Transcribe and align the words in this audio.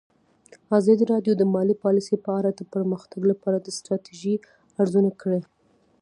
ازادي 0.79 1.03
راډیو 1.13 1.33
د 1.37 1.43
مالي 1.53 1.75
پالیسي 1.83 2.15
په 2.25 2.31
اړه 2.39 2.49
د 2.53 2.61
پرمختګ 2.73 3.21
لپاره 3.31 3.57
د 3.61 3.67
ستراتیژۍ 3.77 4.35
ارزونه 4.81 5.11
کړې. 5.21 5.39